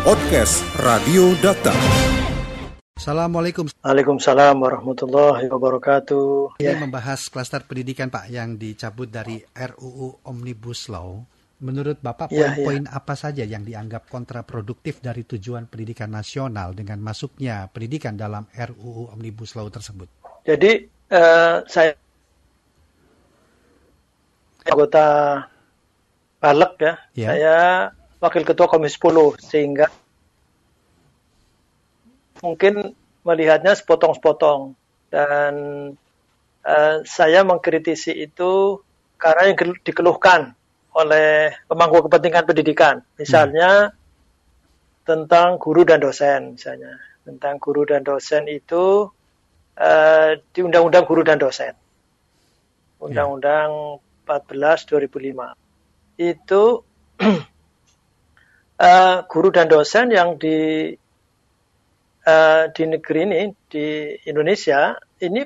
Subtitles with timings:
[0.00, 1.76] Podcast Radio Data.
[2.96, 3.68] Assalamualaikum.
[3.84, 6.56] Waalaikumsalam warahmatullahi wabarakatuh.
[6.56, 11.20] Ini membahas klaster pendidikan Pak yang dicabut dari RUU Omnibus Law.
[11.60, 17.68] Menurut Bapak, Ya, poin-poin apa saja yang dianggap kontraproduktif dari tujuan pendidikan nasional dengan masuknya
[17.68, 20.08] pendidikan dalam RUU Omnibus Law tersebut?
[20.48, 20.80] Jadi
[21.12, 21.92] eh, saya
[24.64, 25.04] anggota
[26.40, 26.94] Balek ya.
[27.12, 27.28] Ya.
[27.36, 27.58] Saya
[28.20, 29.86] wakil ketua Komisi 10 sehingga
[32.44, 32.92] mungkin
[33.24, 34.76] melihatnya sepotong-sepotong.
[35.10, 35.54] Dan
[36.62, 38.78] eh, saya mengkritisi itu
[39.18, 40.54] karena yang dikeluhkan
[40.94, 43.94] oleh pemangku kepentingan pendidikan, misalnya
[45.02, 46.98] tentang guru dan dosen, misalnya.
[47.20, 49.06] Tentang guru dan dosen itu
[49.76, 51.76] eh, di Undang-Undang Guru dan Dosen,
[53.00, 56.62] Undang-Undang 14 2005 itu
[58.80, 60.90] eh, guru dan dosen yang di
[62.24, 65.44] eh, di negeri ini di Indonesia ini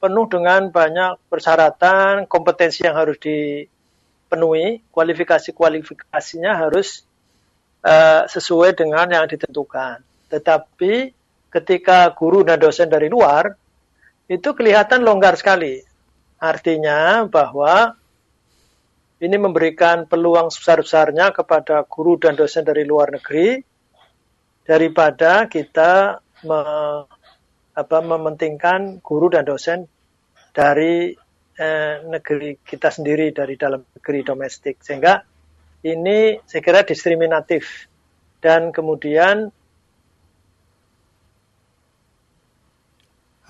[0.00, 7.04] penuh dengan banyak persyaratan kompetensi yang harus dipenuhi kualifikasi kualifikasinya harus
[7.84, 10.00] eh, sesuai dengan yang ditentukan.
[10.32, 11.12] Tetapi
[11.52, 13.52] ketika guru dan dosen dari luar
[14.30, 15.82] itu kelihatan longgar sekali.
[16.40, 17.99] Artinya bahwa
[19.20, 23.60] ini memberikan peluang sebesar-besarnya kepada guru dan dosen dari luar negeri
[24.64, 26.16] daripada kita
[26.48, 27.04] me-
[27.76, 29.84] apa, mementingkan guru dan dosen
[30.56, 31.12] dari
[31.60, 35.20] eh, negeri kita sendiri dari dalam negeri domestik sehingga
[35.84, 37.88] ini saya kira diskriminatif
[38.40, 39.52] dan kemudian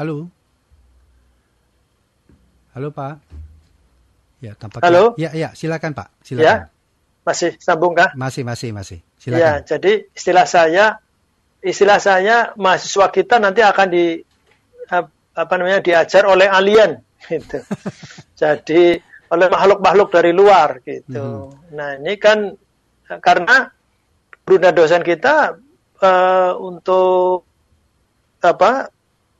[0.00, 0.32] Halo?
[2.72, 3.39] Halo Pak?
[4.40, 4.88] Ya, tampaknya.
[4.88, 5.04] Halo?
[5.20, 6.08] Ya, ya, silakan Pak.
[6.08, 6.58] ya Silakan.
[7.20, 8.10] masih sambung kah?
[8.16, 8.98] Masih, masih, masih.
[9.20, 9.60] Ya, Silakan.
[9.68, 10.84] jadi istilah saya
[11.60, 14.16] istilah saya mahasiswa kita nanti akan di
[14.88, 16.96] ap- apa namanya diajar oleh alien
[17.28, 17.60] gitu.
[18.32, 21.54] jadi oleh makhluk-makhluk dari luar gitu.
[21.76, 22.50] Nah, ini kan
[23.20, 23.68] karena
[24.50, 25.54] dan dosen kita
[26.02, 27.46] eh, untuk
[28.42, 28.90] apa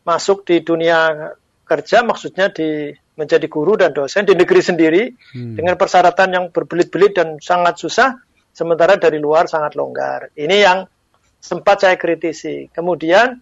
[0.06, 1.32] masuk di dunia
[1.66, 5.03] kerja maksudnya di menjadi guru dan dosen di negeri sendiri
[5.36, 5.60] Hmm.
[5.60, 8.16] dengan persyaratan yang berbelit-belit dan sangat susah,
[8.50, 10.32] sementara dari luar sangat longgar.
[10.32, 10.78] Ini yang
[11.41, 12.72] sempat saya kritisi.
[12.72, 13.36] Kemudian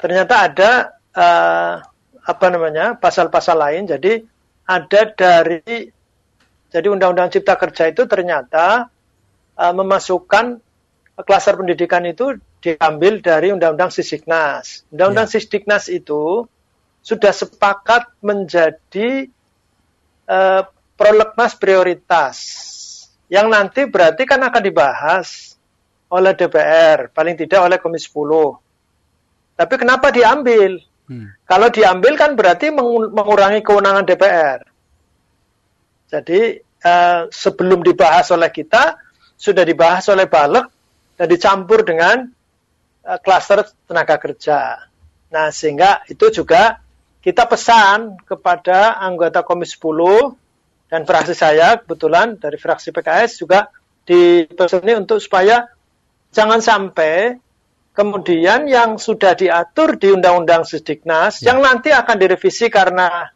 [0.00, 0.70] ternyata ada
[1.12, 1.74] eh,
[2.22, 3.84] apa namanya pasal-pasal lain.
[3.84, 4.24] Jadi
[4.64, 5.92] ada dari
[6.72, 8.88] jadi Undang-Undang Cipta Kerja itu ternyata
[9.60, 10.56] eh, memasukkan
[11.28, 14.88] klaster pendidikan itu diambil dari Undang-Undang Sisdiknas.
[14.94, 15.32] Undang-Undang Ya.
[15.36, 16.48] Sisdiknas itu
[17.02, 19.26] sudah sepakat menjadi
[20.26, 20.62] eh,
[20.94, 22.36] prolegnas prioritas
[23.26, 25.58] yang nanti berarti kan akan dibahas
[26.12, 29.56] oleh DPR, paling tidak oleh Komisi 10.
[29.56, 30.76] Tapi kenapa diambil?
[31.08, 31.32] Hmm.
[31.48, 34.60] Kalau diambil kan berarti mengu- mengurangi kewenangan DPR.
[36.12, 39.00] Jadi eh, sebelum dibahas oleh kita
[39.32, 40.68] sudah dibahas oleh Balek
[41.16, 42.28] dan dicampur dengan
[43.00, 44.76] eh, klaster tenaga kerja.
[45.32, 46.81] Nah sehingga itu juga
[47.22, 53.70] kita pesan kepada anggota Komisi 10 dan fraksi saya kebetulan dari fraksi PKS juga
[54.04, 55.70] dipesoni untuk supaya
[56.34, 57.38] jangan sampai
[57.94, 61.54] kemudian yang sudah diatur di Undang-Undang Sisdiknas Ya.
[61.54, 63.30] yang nanti akan direvisi karena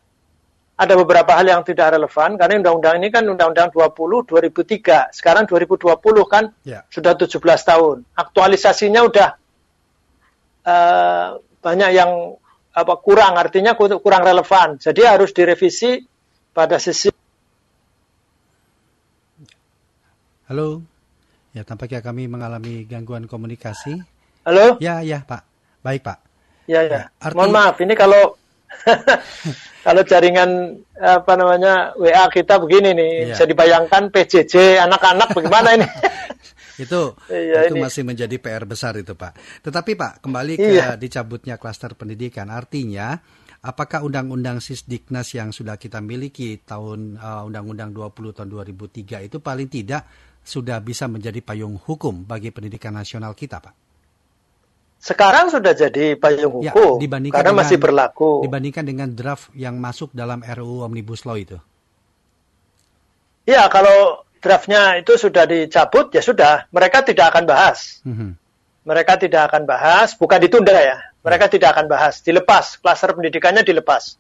[0.76, 5.94] ada beberapa hal yang tidak relevan karena undang-undang ini kan undang-undang 20 2003 sekarang 2020
[6.28, 6.84] kan Ya.
[6.92, 9.28] sudah 17 tahun aktualisasinya udah
[10.66, 11.28] eh,
[11.62, 12.36] banyak yang
[12.76, 16.04] apa kurang artinya ku- kurang relevan jadi harus direvisi
[16.52, 17.08] pada sisi
[20.46, 20.78] Halo?
[21.50, 23.98] Ya, tampaknya kami mengalami gangguan komunikasi.
[24.46, 25.42] halo Ya, ya, Pak.
[25.82, 26.18] Baik, Pak.
[26.66, 28.38] ya Ya, ya arti- mohon maaf ini kalau
[29.86, 33.26] kalau jaringan apa namanya WA kita begini nih Iya.
[33.32, 35.86] bisa dibayangkan PJJ anak-anak bagaimana ini
[36.76, 37.82] Itu Iya, itu ini.
[37.82, 39.32] masih menjadi PR besar itu, Pak.
[39.64, 40.94] Tetapi, Pak, kembali ke Iya.
[40.94, 42.48] dicabutnya klaster pendidikan.
[42.48, 43.16] Artinya,
[43.60, 49.66] apakah undang-undang Sisdiknas yang sudah kita miliki tahun uh, undang-undang 20 tahun 2003 itu paling
[49.66, 50.04] tidak
[50.46, 53.74] sudah bisa menjadi payung hukum bagi pendidikan nasional kita, Pak?
[54.96, 59.76] sekarang sudah jadi payung Ya, hukum dibandingkan karena dengan- masih berlaku Dibandingkan dengan draft yang
[59.76, 61.60] masuk dalam RUU Omnibus Law itu.
[63.46, 66.68] Ya, kalau draftnya itu sudah dicabut, ya sudah.
[66.70, 68.00] Mereka tidak akan bahas.
[68.06, 68.36] Mhm.
[68.86, 71.02] Mereka tidak akan bahas, bukan ditunda ya.
[71.26, 72.22] Mereka tidak akan bahas.
[72.22, 74.14] Dilepas, klaster pendidikannya dilepas.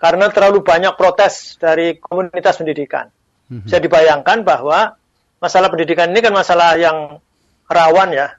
[0.00, 3.12] Karena terlalu banyak protes dari komunitas pendidikan.
[3.52, 3.68] Mhm.
[3.68, 4.96] Bisa dibayangkan bahwa
[5.38, 7.20] masalah pendidikan ini kan masalah yang
[7.68, 8.34] rawan ya.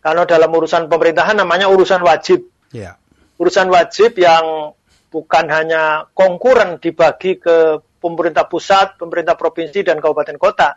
[0.00, 2.48] Kalau dalam urusan pemerintahan namanya urusan wajib.
[2.72, 2.96] Ya.
[3.36, 4.72] Urusan wajib yang
[5.10, 10.74] bukan hanya konkuren dibagi ke pemerintah pusat, pemerintah provinsi, dan kabupaten kota.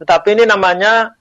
[0.00, 1.12] Tetapi ini namanya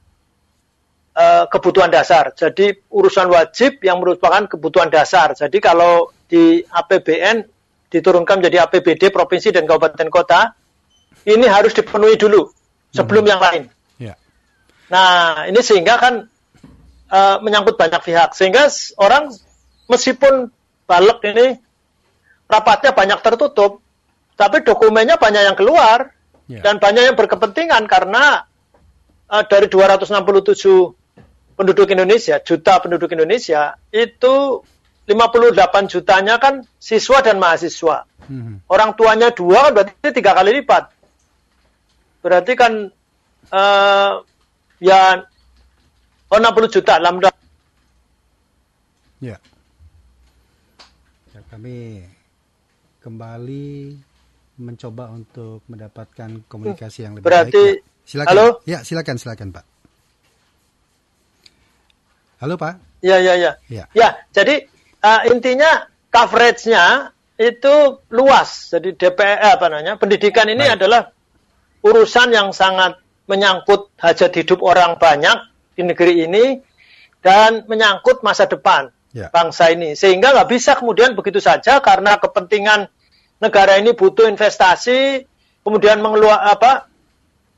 [1.13, 2.33] uh, kebutuhan dasar.
[2.33, 5.35] Jadi urusan wajib yang merupakan kebutuhan dasar.
[5.37, 7.45] Jadi kalau di APBN
[7.93, 10.55] diturunkan menjadi APBD provinsi dan kabupaten kota,
[11.29, 12.49] ini harus dipenuhi dulu
[12.89, 13.31] sebelum hmm.
[13.31, 13.63] yang lain.
[14.01, 14.17] Yeah.
[14.89, 16.25] Nah, ini sehingga kan
[17.13, 18.33] uh, menyangkut banyak pihak.
[18.33, 18.65] Sehingga
[18.97, 19.29] orang
[19.85, 20.49] meskipun
[20.89, 21.61] balik ini
[22.49, 23.82] rapatnya banyak tertutup,
[24.33, 26.11] tapi dokumennya banyak yang keluar
[26.49, 26.63] yeah.
[26.63, 28.45] dan banyak yang berkepentingan karena
[29.29, 34.65] uh, dari 267 penduduk Indonesia, juta penduduk Indonesia, itu
[35.05, 38.09] 58 jutanya kan siswa dan mahasiswa.
[38.23, 38.63] Hmm.
[38.71, 40.89] Orang tuanya dua berarti tiga kali lipat.
[42.23, 42.87] Berarti kan
[43.51, 44.13] uh,
[44.79, 45.27] ya
[46.33, 47.29] Oh 60 juta lambda.
[49.21, 49.37] Ya.
[51.29, 51.41] ya.
[51.45, 52.01] Kami
[53.05, 53.93] kembali
[54.57, 57.81] mencoba untuk mendapatkan komunikasi yang lebih Berarti, baik.
[57.81, 57.91] Ya.
[58.03, 58.31] Silakan.
[58.35, 58.47] Halo?
[58.67, 59.65] Ya, silakan, silakan, Pak.
[62.43, 62.75] Halo, Pak.
[62.99, 63.51] Ya, ya, ya.
[63.67, 64.67] Ya, ya jadi
[65.03, 68.71] uh, intinya coverage-nya itu luas.
[68.71, 69.97] Jadi DPR apa namanya?
[69.97, 70.75] Pendidikan ini Baik.
[70.79, 71.01] adalah
[71.83, 75.35] urusan yang sangat menyangkut hajat hidup orang banyak
[75.73, 76.45] di negeri ini
[77.23, 79.31] dan menyangkut masa depan ya.
[79.33, 79.97] bangsa ini.
[79.97, 82.92] Sehingga nggak bisa kemudian begitu saja karena kepentingan
[83.43, 85.27] negara ini butuh investasi,
[85.67, 86.87] kemudian mengeluar apa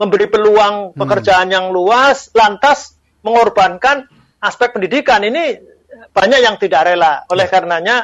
[0.02, 0.98] memberi peluang hmm.
[0.98, 4.10] pekerjaan yang luas, lantas mengorbankan
[4.42, 5.62] aspek pendidikan ini
[6.10, 7.24] banyak yang tidak rela.
[7.30, 7.52] Oleh ya.
[7.54, 7.96] karenanya,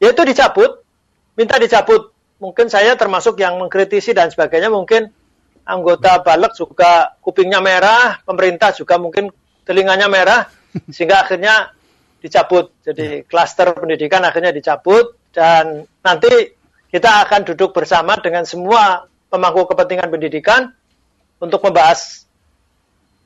[0.00, 0.80] yaitu dicabut,
[1.36, 2.10] minta dicabut.
[2.40, 4.72] Mungkin saya termasuk yang mengkritisi dan sebagainya.
[4.72, 5.12] Mungkin
[5.68, 9.28] anggota balik juga kupingnya merah, pemerintah juga mungkin
[9.68, 10.48] telinganya merah
[10.94, 11.76] sehingga akhirnya
[12.24, 12.72] dicabut.
[12.80, 13.26] Jadi ya.
[13.28, 16.59] klaster pendidikan akhirnya dicabut dan nanti
[16.90, 20.74] kita akan duduk bersama dengan semua pemangku kepentingan pendidikan
[21.38, 22.26] untuk membahas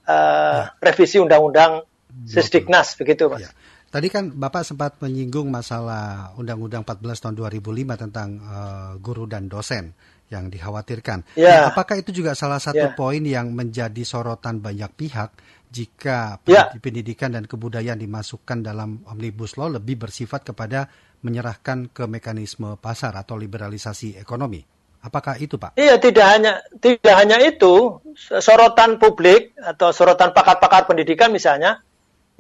[0.07, 0.77] uh, ya.
[0.85, 1.83] revisi undang-undang
[2.25, 3.43] Sisdiknas begitu, Mas.
[3.43, 3.51] Ya.
[3.91, 9.95] Tadi kan Bapak sempat menyinggung masalah Undang-Undang 14 tahun 2005 tentang uh, guru dan dosen
[10.31, 11.23] yang dikhawatirkan.
[11.39, 11.67] Ya.
[11.67, 12.95] Nah, apakah itu juga salah satu ya.
[12.95, 15.31] poin yang menjadi sorotan banyak pihak
[15.75, 16.71] jika ya.
[16.79, 20.87] pendidikan dan kebudayaan dimasukkan dalam omnibus law lebih bersifat kepada
[21.25, 24.61] menyerahkan ke mekanisme pasar atau liberalisasi ekonomi.
[25.05, 25.77] Apakah itu, Pak?
[25.77, 31.81] Iya, tidak hanya tidak hanya itu, sorotan publik atau sorotan pakar-pakar pendidikan misalnya,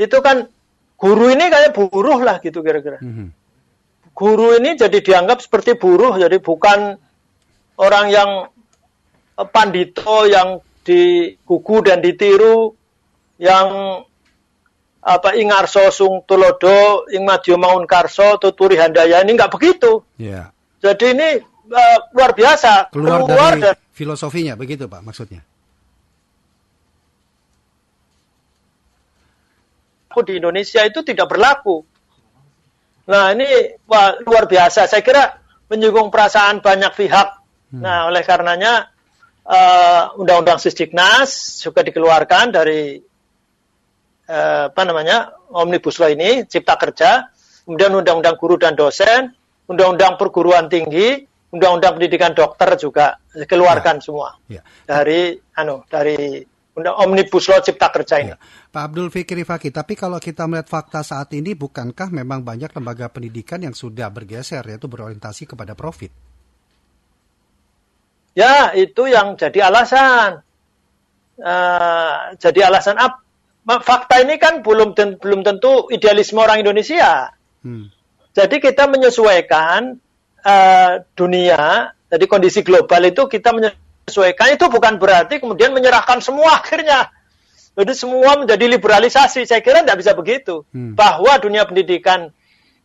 [0.00, 0.48] itu kan
[0.96, 3.00] guru ini kayak buruh lah gitu kira-kira.
[3.04, 3.28] Mm -hmm.
[4.16, 6.96] Guru ini jadi dianggap seperti buruh, jadi bukan
[7.76, 8.30] orang yang
[9.37, 12.72] eh, pandito yang digugu dan ditiru
[13.40, 14.00] yang
[15.04, 20.00] apa ingarso sung tulodo ing madyo maun karso tuturi handaya ini nggak begitu.
[20.16, 20.48] Yeah.
[20.80, 21.28] Jadi ini
[21.68, 25.44] uh, luar biasa keluar, keluar dari dan, filosofinya begitu pak maksudnya.
[30.08, 31.84] Aku di Indonesia itu tidak berlaku.
[33.04, 34.88] Nah ini wah, luar biasa.
[34.88, 35.36] Saya kira
[35.68, 37.28] menyinggung perasaan banyak pihak.
[37.76, 37.82] Hmm.
[37.84, 38.88] Nah oleh karenanya
[39.44, 42.96] uh, Undang-Undang Sisdiknas juga dikeluarkan dari
[44.29, 47.28] eh, apa namanya omnibus law ini cipta kerja,
[47.64, 49.33] kemudian undang-undang guru dan dosen,
[49.69, 54.02] undang-undang perguruan tinggi, undang-undang pendidikan dokter juga dikeluarkan ya.
[54.02, 54.62] semua ya.
[54.85, 56.43] dari anu dari
[56.75, 58.35] undang omnibus law cipta kerja ini.
[58.35, 58.38] Ya.
[58.75, 63.07] Pak Abdul Fikri Fakih, tapi kalau kita melihat fakta saat ini, bukankah memang banyak lembaga
[63.07, 66.11] pendidikan yang sudah bergeser, yaitu berorientasi kepada profit?
[68.35, 70.43] Ya, itu yang jadi alasan.
[71.38, 73.24] Uh, jadi alasan apa?
[73.64, 77.33] Fakta ini kan belum ten, belum tentu idealisme orang Indonesia.
[77.64, 77.88] Hmm.
[78.35, 79.97] Jadi kita menyesuaikan
[80.44, 87.09] uh, dunia, jadi kondisi global itu kita menyesuaikan itu bukan berarti kemudian menyerahkan semua akhirnya.
[87.75, 89.50] Jadi semua menjadi liberalisasi.
[89.50, 90.62] Saya kira tidak bisa begitu.
[90.71, 90.94] Hmm.
[90.94, 92.30] Bahwa dunia pendidikan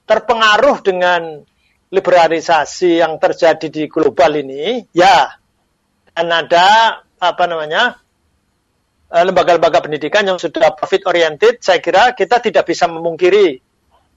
[0.09, 1.45] terpengaruh dengan
[1.93, 5.37] liberalisasi yang terjadi di global ini, ya.
[6.13, 7.99] Dan ada apa namanya
[9.09, 13.57] lembaga-lembaga pendidikan yang sudah profit oriented, saya kira kita tidak bisa memungkiri.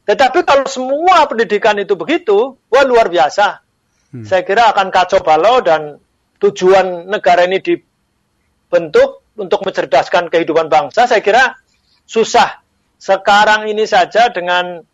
[0.04, 3.64] Tetapi kalau semua pendidikan itu begitu, wah luar biasa.
[4.12, 4.24] Hmm.
[4.28, 5.96] Saya kira akan kacau balau dan
[6.42, 11.56] tujuan negara ini dibentuk untuk mencerdaskan kehidupan bangsa, saya kira
[12.04, 12.60] susah.
[13.00, 14.84] Sekarang ini saja dengan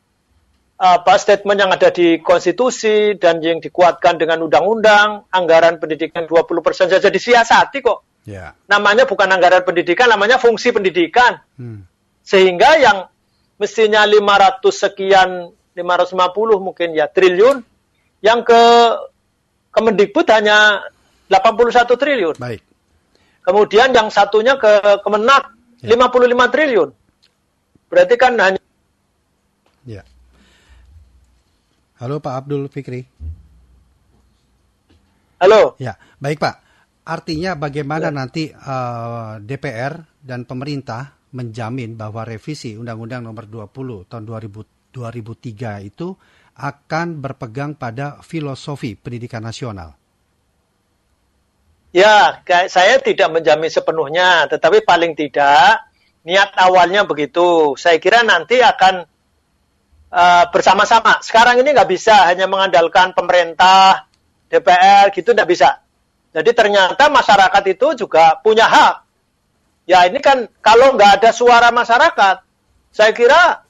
[0.78, 7.10] apa statement yang ada di konstitusi dan yang dikuatkan dengan undang-undang, anggaran pendidikan 20% saja
[7.10, 8.07] disiasati kok.
[8.28, 8.52] Yeah.
[8.68, 11.40] Namanya bukan anggaran pendidikan, namanya fungsi pendidikan.
[11.56, 11.88] Hmm.
[12.20, 13.08] Sehingga yang
[13.56, 17.64] mestinya 500 sekian 550 mungkin ya triliun
[18.20, 18.60] yang ke
[19.72, 20.84] Kemendikbud hanya
[21.32, 22.36] 81 triliun.
[22.36, 22.60] Baik.
[23.40, 25.96] Kemudian yang satunya ke Kemenak ya.
[25.96, 26.88] 55 triliun.
[27.88, 28.60] Berarti kan hanya
[29.88, 30.04] Ya.
[31.96, 33.08] Halo Pak Abdul Fikri.
[35.40, 35.80] Halo.
[35.80, 36.67] Ya, baik Pak.
[37.08, 38.14] Artinya bagaimana ya.
[38.14, 45.88] nanti uh, eh, DPR dan pemerintah menjamin bahwa revisi Undang-Undang Nomor 20 tahun 2000, 2003
[45.88, 46.12] itu
[46.58, 49.96] akan berpegang pada filosofi pendidikan nasional?
[51.96, 55.88] Ya, saya tidak menjamin sepenuhnya, tetapi paling tidak
[56.28, 57.72] niat awalnya begitu.
[57.80, 59.08] Saya kira nanti akan
[60.12, 61.24] uh, bersama-sama.
[61.24, 64.04] Sekarang ini nggak bisa hanya mengandalkan pemerintah,
[64.52, 65.87] DPR gitu nggak bisa.
[66.32, 68.94] Jadi ternyata masyarakat itu juga punya hak.
[69.88, 72.36] Ya ini kan kalau nggak ada suara masyarakat,
[72.92, 73.64] saya kira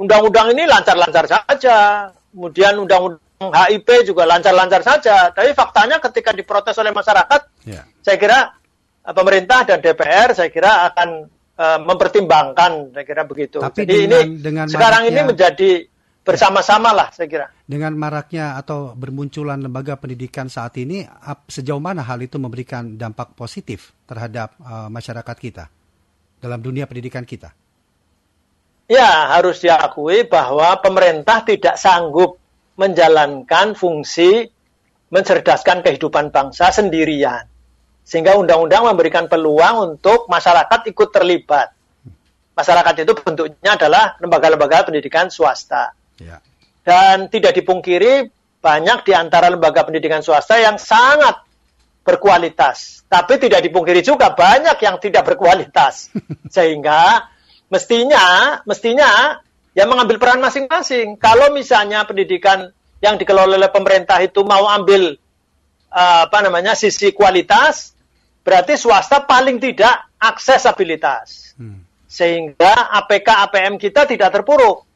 [0.00, 5.30] undang-undang ini lancar-lancar saja kemudian undang-undang HIP juga lancar-lancar saja.
[5.30, 7.86] Tapi faktanya ketika diprotes oleh masyarakat, yeah.
[8.02, 8.38] saya kira
[9.06, 13.62] uh, pemerintah dan DPR saya kira akan uh, mempertimbangkan, saya kira begitu.
[13.62, 15.70] Tapi Jadi dengan, ini dengan sekarang maraknya, ini menjadi
[16.28, 17.46] bersama-sama lah, saya kira.
[17.64, 21.08] Dengan maraknya atau bermunculan lembaga pendidikan saat ini,
[21.48, 25.72] sejauh mana hal itu memberikan dampak positif terhadap uh, masyarakat kita
[26.36, 27.56] dalam dunia pendidikan kita?
[28.92, 32.36] Ya, harus diakui bahwa pemerintah tidak sanggup
[32.76, 34.48] menjalankan fungsi
[35.08, 37.48] mencerdaskan kehidupan bangsa sendirian.
[38.04, 41.72] Sehingga undang-undang memberikan peluang untuk masyarakat ikut terlibat.
[42.56, 45.92] Masyarakat itu bentuknya adalah lembaga-lembaga pendidikan swasta.
[46.18, 46.42] Ya.
[46.82, 51.46] Dan tidak dipungkiri banyak di antara lembaga pendidikan swasta yang sangat
[52.02, 53.04] berkualitas.
[53.04, 56.08] Tapi tidak dipungkiri juga banyak yang tidak berkualitas.
[56.54, 57.28] Sehingga
[57.68, 59.38] mestinya mestinya
[59.76, 61.20] ya mengambil peran masing-masing.
[61.20, 62.72] Kalau misalnya pendidikan
[63.04, 65.14] yang dikelola oleh pemerintah itu mau ambil
[65.92, 67.94] uh, apa namanya sisi kualitas,
[68.42, 71.54] berarti swasta paling tidak aksesabilitas.
[71.60, 71.84] Hmm.
[72.08, 74.87] Sehingga APK APM kita tidak terpuruk.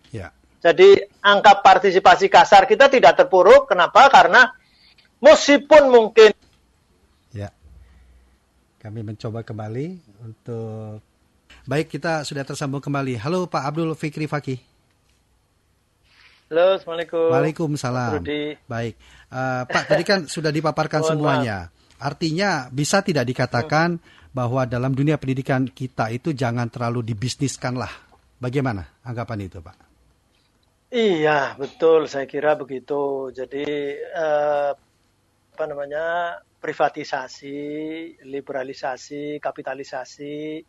[0.62, 3.66] Jadi angka partisipasi kasar kita tidak terpuruk.
[3.66, 4.06] Kenapa?
[4.06, 4.46] Karena
[5.18, 6.30] meskipun mungkin
[7.34, 7.50] Ya.
[8.78, 11.02] Kami mencoba kembali untuk
[11.62, 13.14] Baik, kita sudah tersambung kembali.
[13.22, 14.58] Halo Pak Abdul Fikri Fakih.
[16.50, 17.30] Halo, Assalamualaikum.
[17.30, 18.18] Waalaikumsalam.
[18.66, 18.94] Baik,
[19.30, 21.70] uh, Pak tadi kan sudah dipaparkan semuanya.
[22.02, 24.34] Artinya bisa tidak dikatakan hmm.
[24.34, 27.94] bahwa dalam dunia pendidikan kita itu jangan terlalu dibisniskan lah.
[28.42, 29.91] Bagaimana anggapan itu, Pak?
[30.92, 32.04] Iya, betul.
[32.04, 33.32] Saya kira begitu.
[33.32, 33.64] Jadi
[34.12, 34.76] uh,
[35.52, 37.58] apa namanya privatisasi,
[38.28, 40.62] liberalisasi, kapitalisasi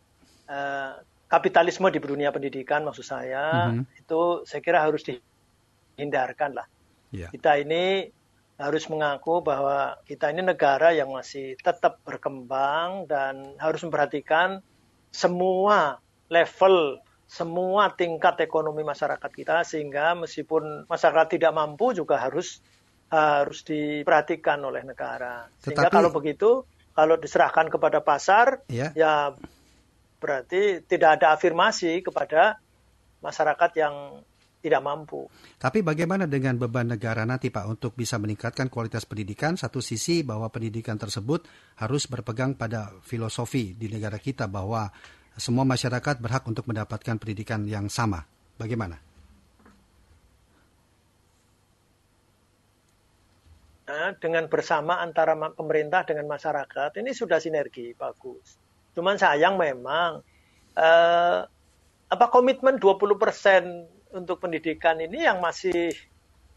[0.44, 0.92] Eh,
[1.24, 4.00] kapitalisme di dunia pendidikan maksud saya mm-hmm.
[4.04, 6.68] itu saya kira harus dihindarkan lah.
[7.08, 7.32] Yeah.
[7.32, 8.12] Kita ini
[8.60, 14.60] harus mengaku bahwa kita ini negara yang masih tetap berkembang dan harus memperhatikan
[15.08, 22.60] semua level, semua tingkat ekonomi masyarakat kita sehingga meskipun masyarakat tidak mampu juga harus
[23.08, 25.46] harus diperhatikan oleh negara.
[25.62, 26.50] Sehingga Tetapi, kalau begitu,
[26.94, 28.90] kalau diserahkan kepada pasar, yeah.
[28.94, 29.34] ya
[30.18, 32.58] berarti tidak ada afirmasi kepada
[33.20, 34.24] masyarakat yang
[34.64, 35.28] tidak mampu.
[35.60, 39.60] Tapi bagaimana dengan beban negara nanti Pak untuk bisa meningkatkan kualitas pendidikan?
[39.60, 41.44] Satu sisi bahwa pendidikan tersebut
[41.76, 44.88] harus berpegang pada filosofi di negara kita bahwa
[45.34, 48.26] semua masyarakat berhak untuk mendapatkan pendidikan yang sama.
[48.54, 49.02] Bagaimana?
[53.84, 58.56] Nah, dengan bersama antara pemerintah dengan masyarakat ini sudah sinergi bagus.
[58.96, 60.24] Cuman sayang memang
[60.78, 61.38] uh,
[62.08, 65.92] apa komitmen 20% untuk pendidikan ini yang masih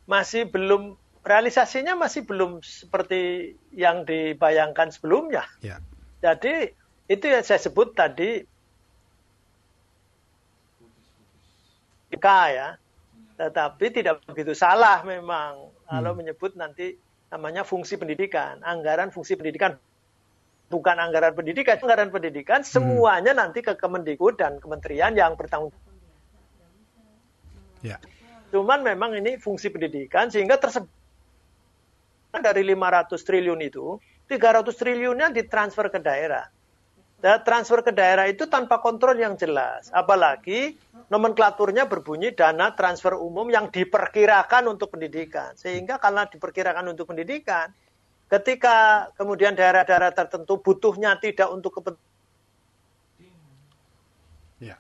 [0.08, 5.44] masih belum realisasinya masih belum seperti yang dibayangkan sebelumnya.
[5.60, 5.84] Ya.
[6.24, 6.72] Jadi
[7.12, 8.48] itu yang saya sebut tadi
[12.18, 12.70] K ya.
[13.38, 16.20] Tetapi tidak begitu salah memang kalau hmm.
[16.20, 16.98] menyebut nanti
[17.30, 19.78] namanya fungsi pendidikan, anggaran fungsi pendidikan
[20.68, 22.68] bukan anggaran pendidikan, anggaran pendidikan hmm.
[22.68, 25.88] semuanya nanti ke Kemendikbud dan kementerian yang bertanggung jawab.
[27.86, 27.98] Ya.
[28.52, 30.90] Cuman memang ini fungsi pendidikan sehingga tersebut
[32.38, 36.48] dari 500 triliun itu 300 triliunnya ditransfer ke daerah.
[37.18, 39.90] Transfer ke daerah itu tanpa kontrol yang jelas.
[39.90, 40.78] Apalagi
[41.10, 45.58] nomenklaturnya berbunyi dana transfer umum yang diperkirakan untuk pendidikan.
[45.58, 47.74] Sehingga karena diperkirakan untuk pendidikan,
[48.28, 52.04] Ketika kemudian daerah-daerah tertentu butuhnya tidak untuk kepentingan
[54.60, 54.76] ya.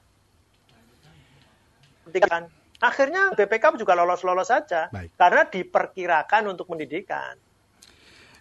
[2.03, 2.51] kepentingan.
[2.83, 5.15] Akhirnya BPK juga lolos-lolos saja Baik.
[5.15, 7.39] karena diperkirakan untuk pendidikan.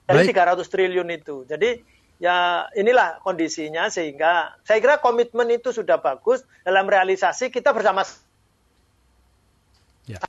[0.07, 0.59] Dari Baik.
[0.59, 1.47] 300 triliun itu.
[1.47, 1.79] Jadi
[2.17, 8.05] ya inilah kondisinya sehingga saya kira komitmen itu sudah bagus dalam realisasi kita bersama
[10.07, 10.23] Ya.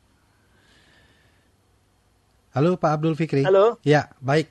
[2.58, 3.46] Halo Pak Abdul Fikri.
[3.46, 3.78] Halo.
[3.86, 4.50] Ya, baik.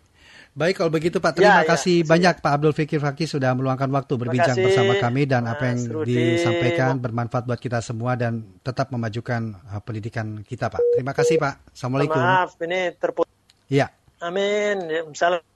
[0.56, 3.92] Baik kalau begitu Pak, terima Ya, ya, kasih banyak Pak Abdul Fikri Fakih sudah meluangkan
[3.92, 6.16] waktu berbincang bersama kami dan apa yang Mas Rudi.
[6.16, 10.80] disampaikan bermanfaat buat kita semua dan tetap memajukan uh, pendidikan kita Pak.
[10.96, 11.76] Terima kasih Pak.
[11.76, 12.22] Assalamualaikum.
[12.22, 13.28] maaf ini terputus.
[13.68, 13.92] Ya.
[14.22, 14.88] Amin.
[14.88, 15.55] Ya, Salam.